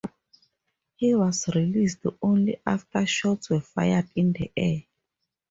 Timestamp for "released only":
1.53-2.59